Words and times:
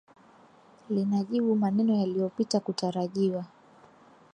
Linajibu 0.89 1.55
maneno 1.55 1.93
yaliyopita 1.95 2.59
kutarajiwa. 2.59 3.45